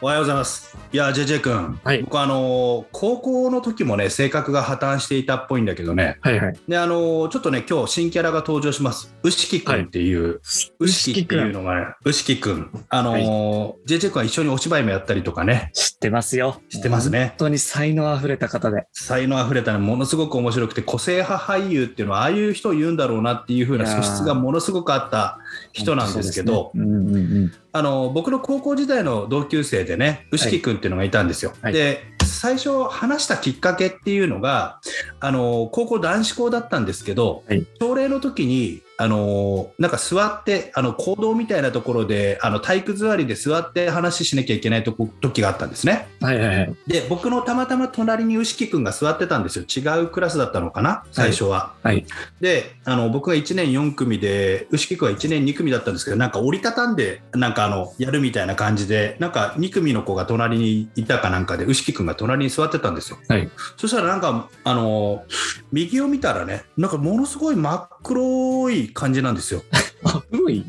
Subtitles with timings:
[0.00, 0.76] おはようございます。
[0.92, 2.02] いや JJ 君、はい。
[2.02, 6.18] 僕あの高校の時もね性格が破綻していたっぽいんだけどね。
[6.20, 6.60] はいはい。
[6.68, 9.14] であのちょっとね今日新キャラが登場します。
[9.22, 10.40] 牛木君っていう、
[10.80, 12.70] 牛木っていうのがね牛木君。
[12.88, 15.70] あの、JJ 君は一緒にお芝居もやったりとかね。
[15.74, 16.60] 知ってますよ。
[16.68, 17.28] 知ってますね。
[17.28, 18.86] 本当に才能あふれた方で。
[18.92, 24.02] 才能あふれたねものすごく面白くて個性派俳優っていうのはああいう人を言うんだろうなっていう風ないやー。
[24.02, 25.38] 素質がものすごくあった
[25.72, 26.72] 人なんですけど。
[26.74, 26.82] ね。
[26.82, 27.52] うんうんうん。
[27.72, 31.52] あの僕の高校時代の同級生でね牛木君っていうのがいたんですよ。
[31.62, 31.72] はい。
[31.72, 34.80] で最初話したきっかけっていうのが
[35.20, 37.66] あの高校男子校だったんですけど、はい。
[37.80, 46.08] 朝礼の時にあのなんか座ってあの講堂みたいなところであの体育座りで座って話しなきゃいけないとこ時があったんですね。
[46.20, 51.04] はいはいはいで僕のたまたま隣に牛木君が座ってたんですよ違うクラスだったのかな？
[51.12, 51.74] 最初は。
[51.82, 52.06] はい
[52.40, 63.18] であの僕が1年4組で牛木君は1年2組だったんですけどなんか折りたたんでなんかあのやるみたいな感じでなんか2組の子が隣にいたかなんかで牛木君が隣に座ってたんですよ。
[63.28, 65.24] はいそしたらなんかあの
[65.72, 69.62] 右を見たらねなんかものすごい真っ黒い感じなんですよ。
[70.04, 70.64] あ古い？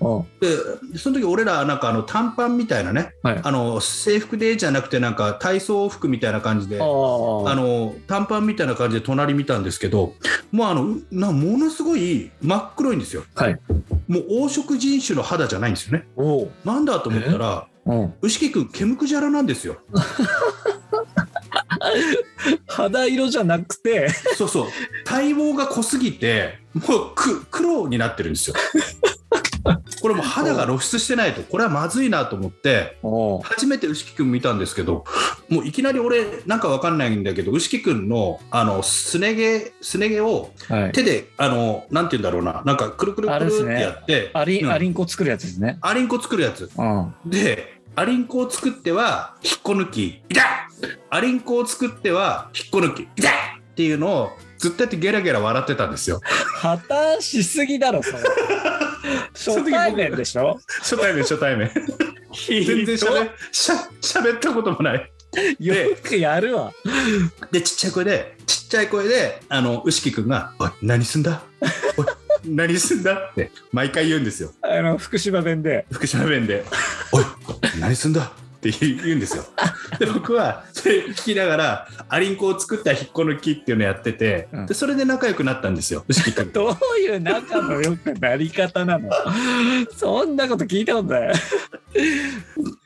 [0.00, 0.22] あ。
[0.40, 3.40] でその時俺らなんかあの短パンみたいなねはい。
[3.42, 10.14] あの制服でじゃなくてなんか体操服みたいな感じであの短パンみたいな感じで隣見たんですけど
[10.50, 13.24] もうあのうなものすごい真っ黒いんですよ。
[13.34, 13.60] はい。
[14.08, 16.06] もう黄色人種の肌じゃないんですよね。
[16.64, 18.14] なんだと思ったらうん。
[18.22, 19.78] 牛木君毛むくじゃらなんですよ。
[22.66, 24.08] 肌色じゃなくて？
[24.36, 24.66] そうそう。
[25.04, 28.56] 体毛が濃すぎてもうく黒になってるんですよ。
[30.00, 32.96] これもう肌が露出してないとこれはまずいなと思って
[33.42, 35.04] 初めて牛木君見たんですけど
[35.50, 40.92] もういきなり俺なんかわかんないんだけど牛木君のあのすね毛すね毛をはい。
[40.92, 44.72] 手であのなんて言うんだろうななんかくるくるくるってやってアリン、うん。
[44.72, 45.76] アリンコ作るやつですね。
[45.82, 46.70] アリンコ作るやつ。
[46.74, 47.14] うん。
[47.26, 50.44] でアリンコを作っては引っこ抜き痛っ!
[51.10, 53.32] アリンコを作っては引っこ抜き痛っ!
[53.72, 56.20] っていうのをずっとやってゲラゲラ笑ってたんですよ
[56.60, 58.18] 破綻しすぎだろそれ。
[59.34, 60.60] 初対面でしょ？
[60.80, 61.70] 初対面初対面。
[62.48, 65.10] 全然しゃべしゃしゃべったこともない。
[65.58, 66.72] よくやるわ。
[67.50, 71.42] でちっちゃい声でちっちゃい声であの牛木君が「おい何すんだ？
[71.96, 72.06] おい
[72.44, 74.52] 何すんだ?」って毎回言うんですよ。
[74.62, 75.86] あの福島弁で。
[75.90, 76.64] 福島弁で
[77.12, 77.24] 「おい
[77.78, 79.44] 何すんだ?」って言うんですよ。
[79.98, 84.66] で僕はそれ聞きながらアリンコを作った引っこ抜きっていうのをやってて、うん。
[84.66, 86.04] でそれで仲良くなったんですよ。
[86.52, 89.08] どういう仲の良くなり方なの？
[89.96, 91.32] そんなこと聞いたことない。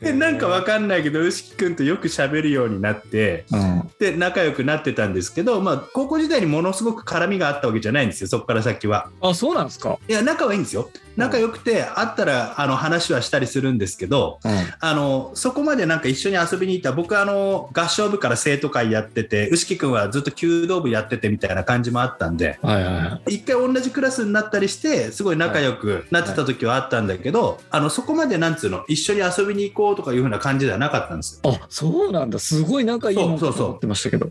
[0.00, 3.90] でなんかわかんないけど牛木君とよく喋るようになってうん。
[3.98, 9.10] で仲良くなってたんですけど、まあ、高校時代にものすごく絡みがあったわけじゃないんですよそこから先は。
[9.20, 9.98] あそうなんですか？
[10.08, 14.52] いや仲はいいんですよ仲良くて会ったらあの話はしたりするんですけどうん。
[14.80, 23.34] あのそこまでなんか一緒に遊びに行った僕あの合唱部から生徒会やってて牛木君はずっと弓道部やっててみたいな感じもあったんではいはいはい。
[23.36, 31.50] 一回同じクラスになったりしてすごい仲良くなってた時はあったんだけど、あのそこまでなんつうの一緒に遊びに行こうとかいう風な感じではなかったんですよ。
[31.52, 32.38] あそうなんだ。
[32.38, 33.58] すごい仲いいもんそうそうそう。
[33.58, 34.30] と思ってましたけど。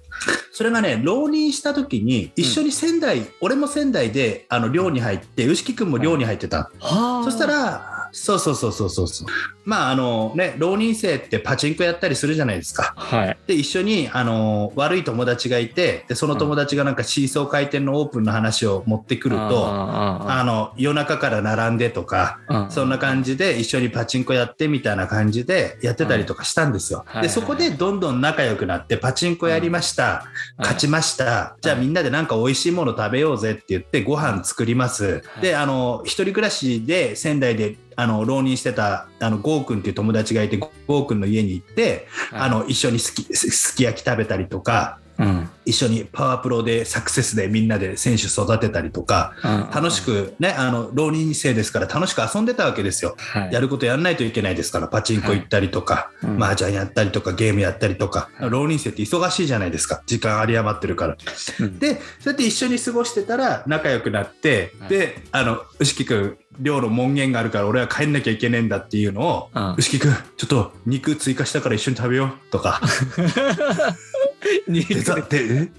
[0.52, 9.28] それがね浪人した時に一緒に仙台、俺も仙台であの寮に入って牛木君も寮に入ってた、はあそしたらそうそうそうそうそうそう。
[9.66, 12.94] まああのね浪人生ってパチンコやったりするじゃないですか。
[12.96, 13.38] はい。
[13.48, 27.04] で一緒にあの悪い友達がいてでその友達がなんかシーソー回転のオープンの話を持ってくるとああの夜中から並んでとかあそんな感じで一緒にパチンコやってみたいな感じでやってたりとかしたんですよ。
[27.08, 27.24] はい。
[27.24, 30.26] でそこでどんどん仲良くなってパチンコやりました、
[30.58, 35.24] 勝ちました、じゃあみんなでなんか美味しいもの食べようぜって言ってご飯作ります。
[35.26, 35.42] はい。
[35.42, 45.50] であの一人暮らしで仙台であの浪人してたあのゴーくんっていう友達がいてゴーくんの家に行って、あの一緒にすきすすき焼き食べたりとかうん。
[45.66, 49.34] 一緒にパワープロでサクセスでみんなで選手育てたりとか、
[49.74, 53.16] 楽しくね、あの、浪人生ですから楽しく遊んでたわけですよ。
[53.18, 53.54] はい。
[53.54, 56.44] やることやんないといけないですから、パチンコ行ったりとか、うん。
[56.44, 58.50] 麻雀やったりとか、ゲームやったりとか、はい。
[58.50, 60.02] 浪人生って忙しいじゃないですか。
[60.06, 61.18] 時間有り余ってるから。
[61.60, 61.80] うん。
[61.80, 64.90] で、そうやって一緒に過ごしてたら仲良くなって、はい。
[64.90, 69.76] で、あの、牛木くん、寮の門限があるから俺は帰んなきゃいけねえんだっていうのを、うん。
[69.78, 72.82] 牛木くん、ちょっと肉追加したから一緒に食べようとか、
[74.68, 75.72] デザデ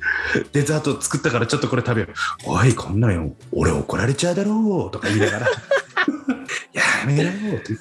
[0.52, 2.08] デザート作ったからちょっとこれ食べよ
[2.46, 2.50] う。
[2.50, 5.46] おい、こんなんよ、俺怒られちゃうだろうとか言いながら。
[6.72, 7.76] やめろって。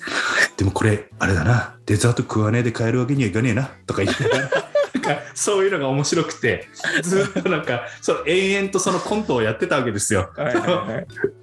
[0.58, 4.73] でもこれ、あれだな、デザート食わねえで帰るわけにはいかねえなとか言いながら。
[5.04, 6.68] かそういうのが面白くて
[7.04, 10.32] ずっとなんかその延々とそのコントをやってたわけですよ。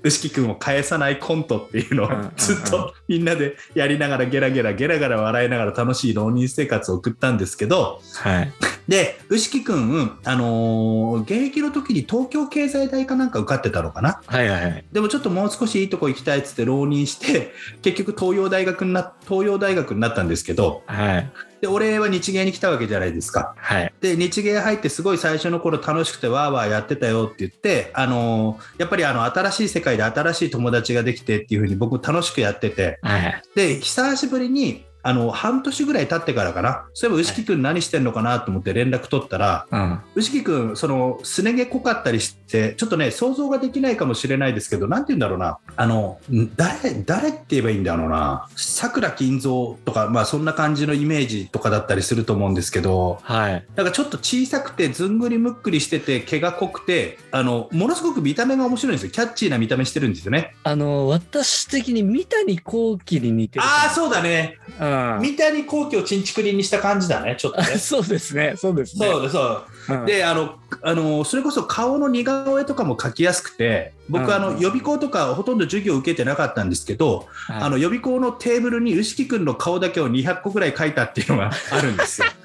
[0.03, 8.53] 牛木君を返さないコントっていうのをずっとみんなでやりながらゲラゲラゲラゲラ笑いながら楽しい浪人生活を送ったんですけどはい。
[8.89, 14.21] で牛木君、あのー現役の時に東京経済大かなんか受かってたのかな？
[14.27, 14.85] はいはいはい。
[14.91, 17.53] でもちょっともう少しいいとこ行きたいっつって浪人して
[17.83, 21.31] 結局東洋大学にな東洋大学になったんですけどはい
[21.61, 23.55] で俺は日芸に来たわけじゃないですか。
[23.57, 23.93] はい。
[24.01, 32.99] で日芸入ってすごい最初の頃楽しくてわーわーやってたよって言って、あのーやっぱりあの新しい世界で新しい友達ができてっていう風に僕楽しくやってて。
[33.03, 33.43] はい。
[33.55, 36.87] で久しぶりにあの半年ぐらい経ってからかな。
[36.95, 38.41] そういえば牛木君何してんのかな？
[38.41, 40.01] と思って連絡取ったら、うん。
[40.15, 45.59] 牛木君そのすね毛濃かったりしてちょっとね想像ができないかもしれないですけどなんて言うんだろうな。
[45.77, 48.49] あのん誰誰って言えばいいんだろうな。
[48.57, 53.19] さくら金蔵とかまあそんな感じのイメージとかだったりすると思うんですけど。
[53.23, 53.67] はい。
[53.77, 59.11] なんかちょっと小さくてずんぐりむっくりしてて毛が濃くてあのものすごく見た目が面白いんですよ。
[59.11, 60.55] キャッチーな見た目してるんですよね。
[60.63, 64.59] あの私的に三谷幸喜に似てるああそうだね。
[64.79, 64.90] うん
[65.21, 67.77] 三谷幸喜をちんちくりんにした感じだねちょっとあね。
[67.79, 68.55] そうですね。
[68.57, 69.07] そうですね。
[69.07, 69.95] そうだそう。
[69.95, 70.07] うん。
[70.07, 74.33] であのあのそれこそ顔の似顔絵とかも描きやすくて僕、うん。
[74.33, 77.63] あの予備校とかほとんど授業受けてなかったんですけど、はい。
[77.63, 82.29] あの予備校のテーブルに牛木君の顔だけを200個ぐらい描いたっていうのがあるんですよ。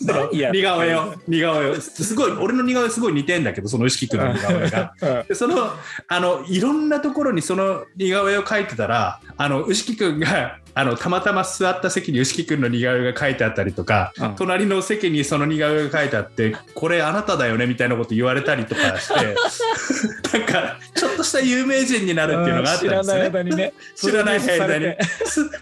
[0.00, 1.80] 似顔絵を似顔絵を。
[1.80, 4.94] すごい俺の似顔絵すごい似てんだけどその牛木君の似顔絵が。
[5.34, 5.70] その
[6.08, 14.34] あのいろんなところにその似顔絵を描いてたらあの牛木君があのたまたま座った席に牛木君の似顔絵が書いてあったりとか、うん。
[14.36, 19.14] 隣の席にその似顔絵が書いてあってこれあなただよねみたいなこと言われたりとかして
[20.38, 23.04] なんかちょっとした有名人になるっていうのがあったんですよね。
[23.04, 24.96] 知らない間にね知らない間に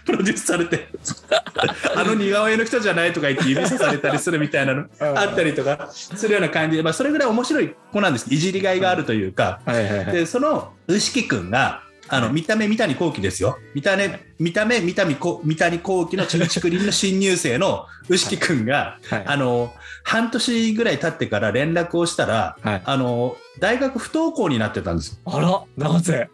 [0.05, 0.87] プロデュースされて。
[0.87, 1.47] プロデュースされて。
[1.95, 8.27] あの似顔絵の人じゃないとか言って指さされたりするみたいなのあったりとかするような感じで、まあ、それぐらい面白い子なんです。
[8.29, 10.05] いじりがいがあるというか、はいはいはい。
[10.11, 13.57] でその牛木君があの見た目三谷幸喜ですよ。
[13.73, 19.23] 見た目見た目三谷幸喜のちんちくりんの新入生の牛木君が、はい。
[19.25, 19.73] あの
[20.03, 22.81] 半年ぐらい経ってから連絡をしたらはい。
[22.83, 25.33] あの大学不登校になってたんですよ。
[25.33, 25.39] あ
[25.77, 26.29] らなぜ？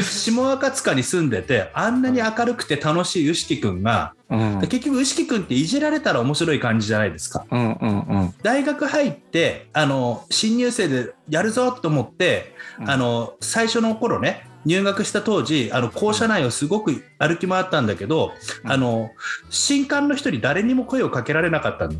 [0.00, 4.60] 下赤塚に住んでてあんなに明るくて楽しい牛木君がうん。
[4.60, 7.46] 結局牛木君っていじられたら面白い感じじゃないですか。
[7.50, 8.34] うんうんうん。
[8.42, 12.90] 大学入ってあの新入生でやるぞと思って、うん。
[12.90, 18.32] あの最初の頃ね入学した当時あの校舎内をすごく歩き回ったんだけど、
[18.64, 18.72] うん。
[18.72, 19.10] あの
[19.50, 21.94] 新官の人に誰にも声をかけられなかったの。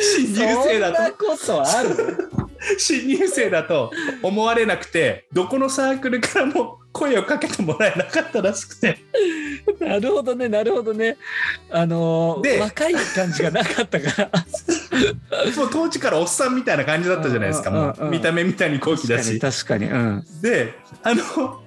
[0.00, 2.28] 新入生だそんなとことある？
[2.78, 3.90] 新入生だと
[4.22, 8.98] 思われなくてどこのサークルからも声をかけてもらえなかったらしくて。
[9.80, 11.16] なるほどねなるほどね。
[11.70, 14.30] あのーで若い感じがなかったから。
[15.56, 17.70] もう当時からおっさんみたいな感じだったじゃないですか。
[17.70, 19.38] もう見た目みたいに高貴だし。
[19.38, 20.02] 確かに確かに。
[20.02, 20.24] うん。
[20.40, 21.60] であの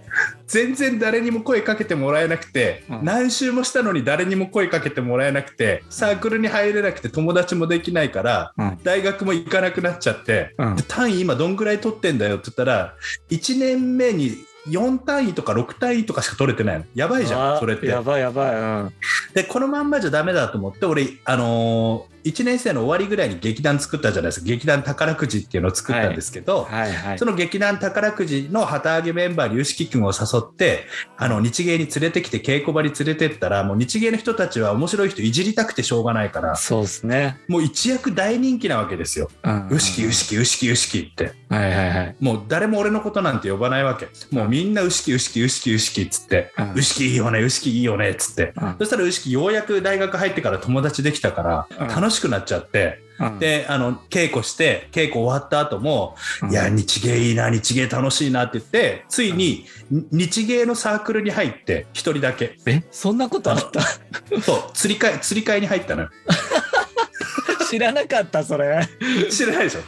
[0.48, 3.06] 全然誰にも声かけてもらえなくて、うん。
[3.06, 8.80] 何周もしたのに誰にも声かけてもらえなくてサークルに入れなくて友達もできないから、うん。
[8.83, 10.75] 大学も行かなくなっちゃって、うん。
[10.75, 12.96] で単位今どんぐらい取ってんだよって言ったら
[13.29, 16.86] 1年目に4単位とか6単位とかしか取れてないの。
[16.96, 17.88] やばいじゃんそれって。
[17.88, 18.93] やばいやばいうん。
[19.34, 24.45] でこのまんまじゃダメだと思って俺あの1年生の終わりぐらいに劇団作ったじゃないですか。
[24.45, 30.85] 劇団宝くじっていうのを作ったんですけど、はいはいその劇団宝くじの旗揚げメンバーに牛木君を誘って
[31.17, 37.39] あの日芸に連れてきて稽古場に連れてったらもう日芸の人たちは面白い人いじりたくてしょうがないからそうですね。
[37.47, 39.29] もう一躍大人気なわけですよ。
[39.43, 39.67] うん。
[39.69, 41.33] 牛木牛木牛木牛木って。
[41.49, 42.15] はいはいはい。
[42.19, 44.07] もう誰も俺のことなんて呼ばないわけ。
[44.31, 46.53] もうみんな牛木牛木牛木牛木っつって。
[46.57, 46.73] うん。
[46.73, 48.53] 牛木いいよね牛木いいよねっつって。
[48.55, 48.75] うん。
[48.79, 53.39] そしたら牛木ようやく大学入ってから友達できたからうん楽しくなっちゃってうん。
[53.39, 56.51] であの稽古して稽古終わった後もうん。
[56.51, 62.58] いや日芸いいな日芸楽しいなって言ってついにに日芸のサークルに入って一人だけ。
[62.66, 62.84] え？
[62.92, 63.82] そんなことあった？
[64.42, 66.10] そう釣り会釣り会に入ったのよ。
[67.70, 68.88] 知らなかったそれ。
[69.30, 69.82] 知らないでしょ。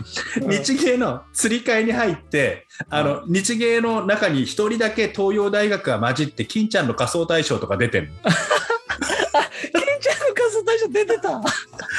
[0.48, 8.14] 日芸の釣り会に入ってあの日芸の中に一人だけ東洋大学が混じって金ちゃんの仮装大賞とか出てるの。
[8.22, 11.42] ケンちゃんの仮装大賞出てた？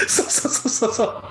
[0.08, 0.92] そうそうそうそう。
[0.92, 1.22] そう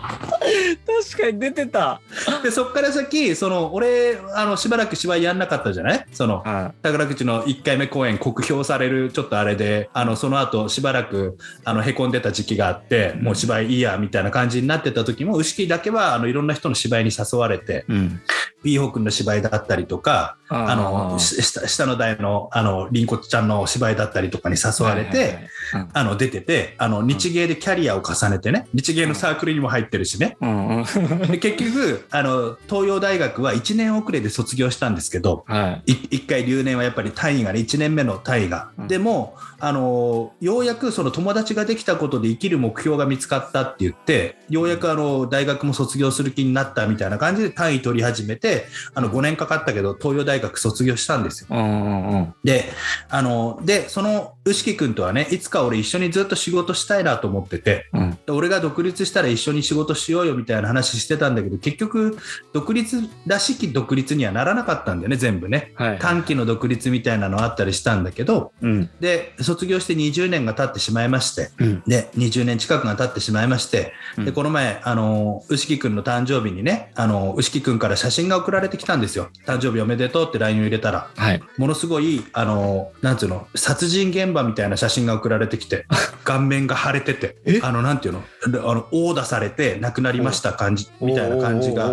[1.12, 2.02] 確かに出てた。
[2.44, 6.06] でそっから先その俺あのしばらく芝居やんなかったじゃない？
[6.12, 18.22] そのは宝くじの1回目公演酷評されるちょっとあれであのその後しばらくあのへこんでた時期があって、もう芝居いいやみたいな感じになってた時も牛木だけはあのいろんな人の芝居に誘われてい、うん、
[18.64, 25.88] ビーホー君の芝居だったりとかあのし下下の台のあのりんこちゃんの芝居だったりとかに誘われて、はいはいはい。
[25.94, 30.38] あの出ててあの日芸でキャリアを重ねてね日芸のサークルにも入ってるしね。
[30.42, 30.84] うんうん。
[31.32, 35.94] で結局あの東洋大学は1年遅れで卒業したんですけどはい。
[35.94, 38.88] 1回留年はやっぱり単位がね1年目の単位が、うん。
[38.88, 48.66] でもあのようやくその友達ができたことで生きる目標が見つかったって言ってようやくあの大学も卒業する気になったみたいな感じで単位取り始めて
[48.96, 51.48] あの5年かかったけど東洋大学卒業したんですよ。
[51.52, 52.34] うんうんうん。
[52.44, 52.66] で
[53.10, 58.18] あのでその牛木君とはねいつか俺一緒にずっと仕事したいなと思っててうん。
[58.26, 62.18] で俺が独立したら一緒に仕事しようよみたいな話してたんだけど結局
[62.52, 65.74] 独立らしき独立にはならなかったんだよね全部ね。
[65.76, 66.00] はい。
[66.00, 68.90] 短期の独立みたいなのあったりしたんだけどうん。
[69.00, 71.84] で卒業して20年が経ってしまいましてうん。
[71.88, 74.34] で20年近くが経ってしまいましてでうん。
[74.34, 79.30] この前あの牛木君の誕生日にねあの牛木君から写真が送られてきたんですよ。
[79.46, 81.10] 誕生日おめでとうって LINE を入れたら。
[81.16, 81.42] はい。
[81.58, 85.86] ものすごいあのなんていうの殺人現場みたいな写真が送られてきて
[86.24, 87.60] 顔面が腫れててえ？
[87.62, 91.92] あのなんていうのあの殴打されて亡くなりました感じみたいな感じが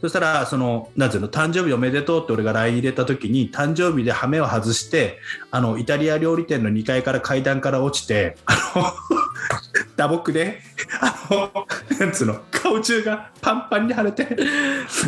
[0.00, 5.18] そしたらそのなんていうの誕生日おめでとうって俺が LINE 入れた時に誕生日で羽目を外して
[5.50, 8.84] あのイタリア料理店の2階から階段から落ちてあの
[9.96, 10.60] 打撲で
[11.00, 11.66] あの
[12.00, 14.26] なんつうの顔中がパンパンに腫れて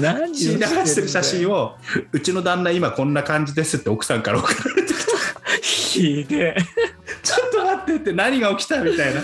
[0.00, 1.76] 何を血流してる写真をを
[2.12, 5.12] うちの旦那今こんな感じですって奥さんから送られてきた。
[5.62, 6.56] ひでえ。
[7.22, 9.22] ちょっと待ってって何が起きたみたいな。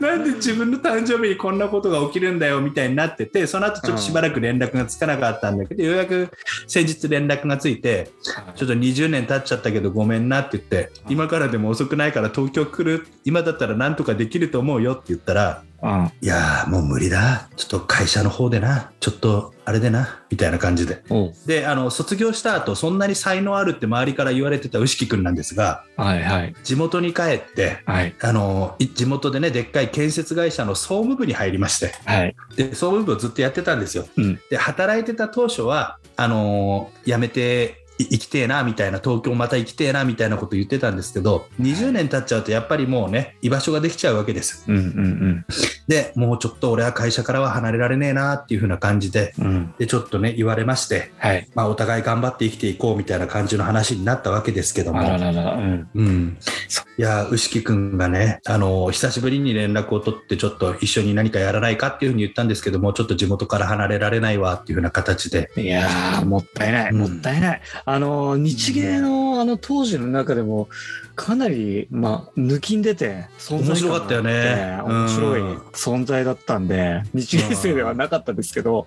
[0.00, 6.30] なんで自分の誕生日にこんなことが起きるんだよみたいになっててその後ちょっとしばらく連絡がつかなかったんだけど、ようやく
[6.66, 8.10] 先日連絡がついて
[8.54, 13.06] ちょっと20年経っちゃったけどごめんなって言って今からでも遅くないから東京来る？
[13.24, 16.12] 今だったらなんとかできると思うよって言ったらうん。
[16.22, 17.48] いやーもう無理だ。
[17.56, 18.90] ちょっと会社の方でな。
[19.00, 20.22] ちょっとあれでな。
[20.30, 21.02] みたいな感じで。
[21.46, 26.54] であの卒業した後そんなに才能あるって周りから言われてた牛木君なんですがはいはい。
[26.64, 28.14] 地元に帰ってはい。
[28.20, 31.94] あのい地元でねでっかい建設会社の総務部に入りまして。
[32.06, 32.34] はい。
[32.56, 34.06] で総務部をずっとやってたんですよ。
[34.16, 34.40] うん。
[34.50, 44.64] で働いてた当初はあのー辞めてい生きてえなみたいな東京また生きてえなみたいなこと言ってたんですけど20年経っちゃうとやっぱりもうね居場所ができちゃうわけです。
[44.68, 45.46] うんうん。
[45.88, 49.46] でもうちょっと俺は会社からは離れられねえなっていう風な感じでうん。
[49.46, 51.48] うんでちょっとね言われまして、はい。
[51.54, 55.00] まあ、お互い頑張って生きていこうみたいな感じの話になったわけですけども。
[55.00, 55.88] あらららうん。
[55.94, 56.36] うん。
[56.68, 65.50] そ、いや牛木君がね、あの久しぶりに連絡を取ってちょっと一緒に何かやらないかっていうふうに言ったんですけどもちょっと地元から離れられないわっていうふうな形で。
[65.56, 66.98] いやーもったいない、うん。
[66.98, 67.60] もったいない。
[67.86, 70.68] あの日芸のあの当時の中でも
[71.16, 74.80] かなりまあ抜きん出て面白かったよね。
[74.84, 75.56] 面白いうん。
[75.68, 78.86] 存在だったんで日芸生ではなかったですけど。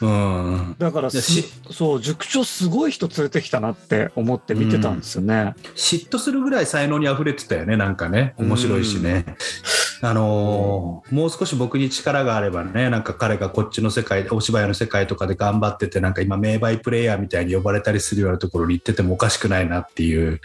[0.00, 5.54] うん、だからそう塾長すごい人連れてきたなって思って見てたんですよね。
[5.74, 8.34] 嫉妬するぐらい才能に溢れてたよねなんかね。
[8.36, 9.24] 面白いしね。
[10.06, 20.40] あのーもう少し僕に力があればねなんか彼がこっちの世界お芝居の世界とかで頑張っててなんか今名バイプレイヤーみたいに呼ばれたりするようなところに行っててもおかしくないなっていう。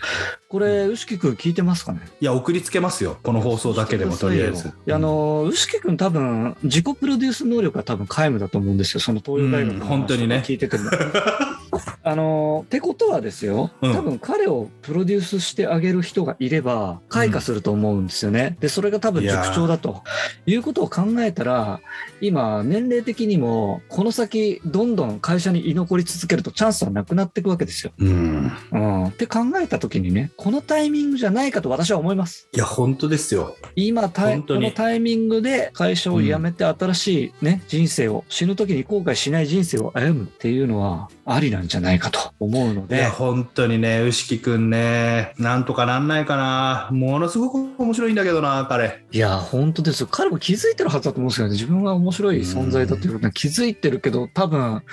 [0.50, 2.02] これ牛木君聞いてますかね？
[2.20, 3.18] いや送りつけますよ。
[3.24, 4.72] この放送だけでもとりあえず。
[4.92, 9.00] あの牛木君多分自己プロデュース能力が多分皆無だと思うんですよ。
[9.00, 10.44] その東洋大学のうん本当にね。
[10.46, 10.90] 聞いてても。
[12.04, 13.94] あのってことはですよ、うん。
[13.94, 18.58] 多分彼をプロデュースしてあげる人がいれば開花すると思うんですよね。
[18.60, 20.04] でそれが多分塾長だと
[20.46, 21.80] いうことを考えたら
[22.22, 27.92] 今年齢的にもこの先どんどん会社に居残り続けるとチャンスはなくなっていくわけですよ。
[27.98, 28.52] うん。
[28.72, 32.48] うん、って考えた時にねこのタイミングじゃないかと私は思います。
[32.54, 33.56] いや本当ですよ。
[33.76, 34.62] 今タイ本当に。
[34.62, 46.90] このタイミングで会社を辞めて新しい、ね人生を死ぬ時に後悔しない人生を歩むっていうのはありなんじゃないかと思うのでいや、本当にね、牛木くんね、なんとかなんないかな。
[46.92, 49.06] ものすごく面白いんだけどな、彼。
[49.12, 50.08] いや、本当ですよ。
[50.12, 54.84] 彼も気づいてるはずだと思うんですけどね、自分は面白い存在だということに気づいてるけど、多分、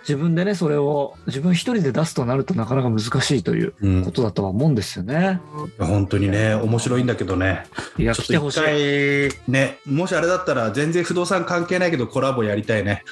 [0.00, 5.40] 自分でね、それを自分一人で出すとなるとなかなか難しいといううんことだとは思うんですよね。
[5.78, 7.64] 本当にね、面白いんだけどね。
[7.98, 8.60] いや、ってほしい。
[8.60, 13.04] 回、ね、もしあれだったら全然不動産関係ないけどコラボやりたいね。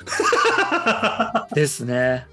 [1.55, 2.26] ですね。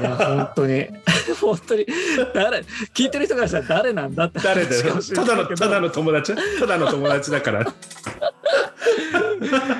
[0.00, 0.86] いや、本当に。
[1.40, 1.86] 本当に。
[2.34, 2.64] 誰、
[2.94, 7.72] 聞いてる人からしたら誰なんだって誰だよただのただの友達ただの友達だから。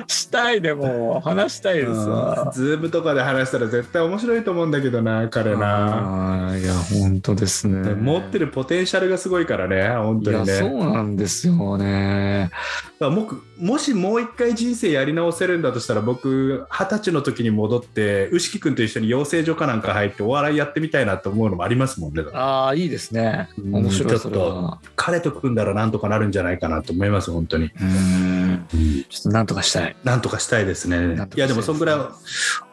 [0.07, 2.51] したいでも話したいですわ。
[2.53, 6.55] ズームとかで話したら絶対面白いと思うんだけどな、彼な。
[6.57, 7.93] いや、本当ですね。
[7.93, 10.93] 持ってるポテンシャルがすごいからね、本当にそうね。
[10.93, 12.51] なんですよね。
[12.99, 22.23] 僕もしもう一回人生やり直せるんだとしたら、僕、二十歳の時に戻って、牛木君と一緒に養成所かなんか入ってお笑いやってみたいなと思うのもありますもんね。
[22.33, 23.49] ああ、いいですね。
[23.57, 24.77] うん面白い、ちょっと。
[24.95, 27.71] 彼と組んだらなんとかなるんじゃないかなと思います、本当に。
[27.81, 28.65] うん。
[29.09, 29.95] ちょっとなんとかしたい。
[30.03, 31.15] なんとかしたいですね。
[31.15, 31.97] ねいや、でもそんぐらい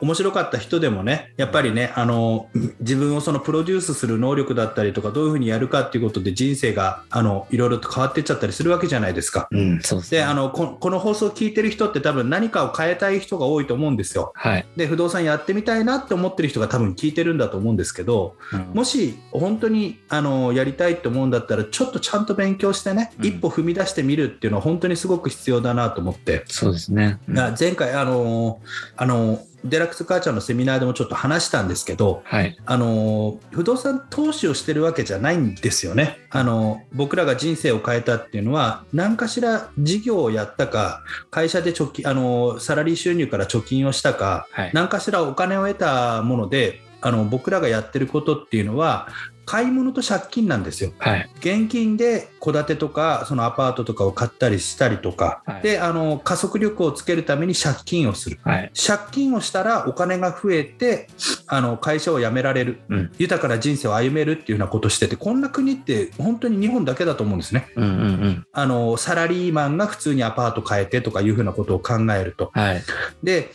[0.00, 2.48] 面白かった人でもね、やっぱりね、あの、
[2.80, 9.48] 自分をそのプロデュースする能力だったりとか、どういうふうにやるかっていうことで人生が、あの、いろいろと変わっていっちゃったりするわけじゃないですか。
[9.50, 10.18] うん、そうですね。
[10.18, 14.32] で、あの、ここの放送を聞いてる人って多分何かを変えたい人が多いと思うんですよ。
[14.34, 14.66] はい。
[14.76, 18.36] で、不動産やってみたいなって思ってる人が多分聞いてるんだと思うんですけど、
[18.74, 26.44] もし本当にあのやりたいと思うんだったら、ちょっとちゃんと勉強してね、うん一歩踏み出してみるっていうのは本当にすごく必要だなと思って。
[26.46, 27.18] そうですね。
[27.28, 28.60] うんあ前回あの
[28.96, 32.56] あのデラックス母ちゃんのセミナーでもちょっと話したんですけどはい。
[32.64, 44.70] あの不動産投資をしてるわけじゃないんですよねあの僕らが人生を変えたっていうのは何かしら事業をやったか会社で貯金あのサラリー収入から貯金をしたかはい。
[44.72, 49.08] 何かしらお金を得たものであの僕らがやってることっていうのは
[49.46, 50.92] 買い物と借金なんですよ。
[50.98, 51.30] はい。
[51.38, 58.72] 現金で戸建てとかそのアパートとかを買ったりしたりとか、はいであの加速力をつけるために借金をするはい。
[58.74, 61.08] 借金をしたらお金が増えて
[61.46, 63.12] あの会社を辞められるうん。
[63.18, 67.94] 豊かな人生を歩めるっていうようなことをしててこんな国って本当に日本だけだと思うんですねうんうんう
[68.28, 68.46] ん。
[68.52, 72.82] あのサラリーマンが普通にアパート買えてとかいうふうなことを考えるとはい。
[73.22, 73.50] で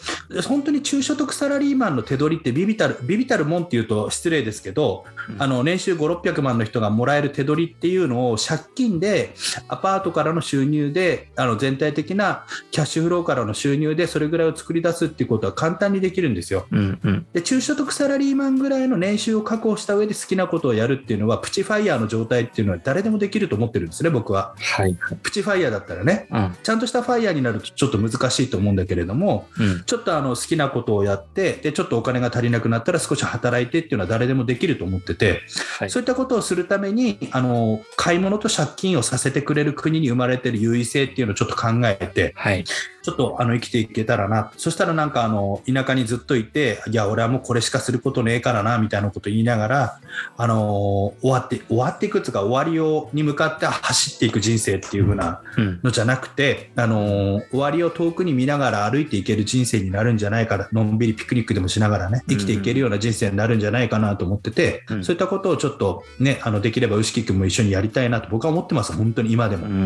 [0.48, 9.34] 本当に中所得サラリーマンの手取りってビビたるビビたるもんっていうと失礼ですけど、うんあの年収5、600万の人がもらえる手取りっていうのを借金で
[9.68, 16.66] アパートからの収入であの全体的なキャッシュフローからの収入でそれぐらいを作り出すっていうことは簡単にできるんですよ。
[16.72, 17.28] うんうん。
[17.34, 24.56] で中所得サラリーマンぐらいの年収を確保した上で好きなことをやるっていうのはプチファイヤーの状態っていうのは誰でもできると思ってるんですね僕は。
[24.58, 24.98] はい。
[25.22, 26.56] プチファイヤーだったらねうん。
[26.62, 29.84] ちゃんとしたファイヤーになるとちょっと難しいと思うんだけれどもうん。
[29.86, 35.42] ちょっとあの好きなことをやってでちょっとお金が足りなくなったら少し働いてっていうのは誰でもできると思ってて、
[35.80, 35.90] はい。
[35.90, 42.64] そういったことをするためにあの買い物と借金をさせてくれる国に生まれてる優位性っていうのをちょっと考えてはい。
[42.64, 50.00] ちょっとあの生きていけたらなそしたらなんかあの田舎にずっといていや俺はもうこれしかすることねえからなみたいなこと言いながら
[50.38, 55.80] あの終わって終わっていくつか終わりをに向かって走っていく人生っていう風なうん。
[55.84, 69.66] のじゃなくて、あのー終わりを遠くに見ながら歩いていける人生になるんじゃないかなのんびりピクニックでもしながらね生きていけるような人生になるんじゃないかなと思ってて、うんそういったことをちょっとねあのできれば牛木君も一緒にやりたいなと僕は思ってます本当に今でも。
[69.66, 69.82] うんうんう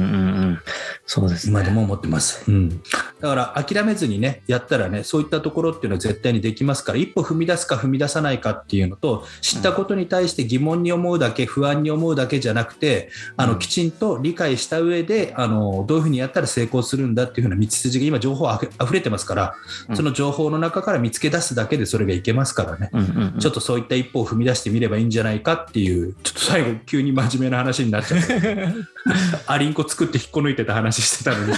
[0.51, 0.59] ん。
[1.05, 1.51] そうですね。
[1.51, 2.75] 今でも思ってます、うん、だ
[3.21, 19.55] から諦めずにねやったらねそういったところっていうのは絶対にできますから一歩踏み出すか踏み出さないかっていうのと知ったことに対して疑問に思うだけ不安に思うだけじゃなくてあのうんきちんと理解した上であのどういうふうにやったら成功するんだっていうふうな道筋が今情報あふ溢れてますから、
[19.89, 22.89] うんその情報の中から見つけ出すだけでそれがいけますからね。
[22.93, 23.39] うんうんうん。
[23.39, 28.67] ちょっとそういった一歩を踏み出してみればいいんじゃないかっていう、ちょっと最後急に真面目な話になっちゃって、
[29.47, 31.53] アリンコ作って引っこ抜いてた話してたのに。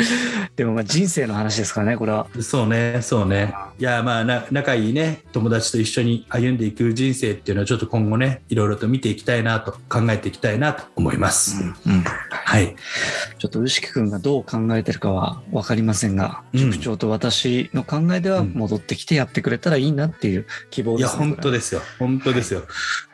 [0.56, 2.26] でもまあ人生の話ですからね、これは。
[2.40, 3.54] そうね、そうね。
[3.78, 11.62] いや、まあな、仲いいね、友達と一緒に歩んでいく人生っていうのは、ちょっと今後ね、いろいろと見ていきたいなと、考えていきたいなと思います。
[11.86, 12.04] うん。
[12.30, 12.76] はい。
[13.38, 21.80] ちょっと牛木くんがどう考えてるかは分かりませんが、うん塾長と私の考えではうん戻ってきてやってくれたらいいなっていう希望いや、です、本当でですよ。
[21.98, 22.62] 本当ですよ。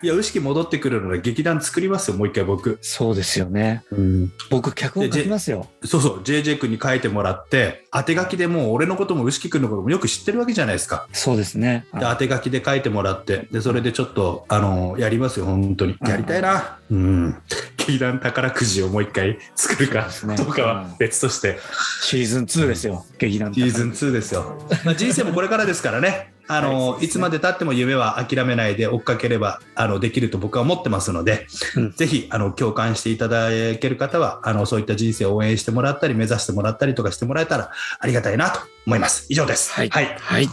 [0.02, 2.78] いや、牛木戻ってくるので、劇団作りますよ、もう一回僕。
[2.82, 3.84] そうですよね。
[3.90, 4.32] うん。
[4.50, 5.68] 僕、脚本書きますよ。
[5.84, 11.06] そうそう、JJ 君に書いてもらって、当て書きでもう俺のことも牛木君のこともよく知ってるわけじゃないですか。
[11.12, 11.87] そうですね。
[11.94, 15.96] で当て書きで書いてもらって、で、それでちょっと、あの、やりますよ、本当に。
[16.00, 16.78] やりたいな。
[16.90, 17.37] うん。
[17.76, 21.58] 劇団宝くじをもう一回作るかねどうかは別として、
[22.02, 24.68] シーズン2ですよ、劇団シーズン2ですよ。
[24.85, 26.32] まあ、人生もこれからですからね。
[26.48, 39.26] あの、い、つまでたっても夢は諦めないで追っかければあのできると僕は思ってますので、うん、ぜひあの共感していただける方はあのそういった人生を応援してもらったり目指してもらったりとかしてもらえたらありがたいなと思います。
[39.28, 39.72] 以上です。
[39.72, 40.48] はい、はい、はい、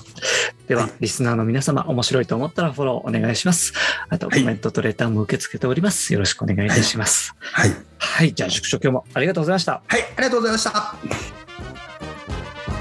[0.68, 3.74] では、はい、リスナーの皆様面白いと思ったらフォローお願いします。
[4.10, 7.34] あとコメントとレターも受け付けております、よろしくお願いいたします。
[7.40, 9.82] はい、はい、じゃあ宿長今日もありがとうございました。
[9.88, 10.02] はい。
[10.02, 10.96] ありがとうございました。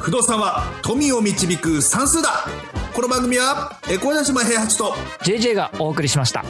[0.01, 2.47] 不動産は富を導く算数だ
[2.99, 6.45] この番組はえ小林島平八と JJ がお送りしました。